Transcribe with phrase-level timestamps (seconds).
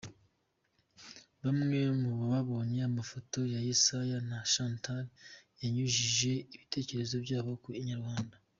[1.43, 5.05] Bamwe mu babonye amafoto ya Yesaya na Chantal
[5.57, 8.35] banyujije ibitekerezo byabo ku Inyarwanda.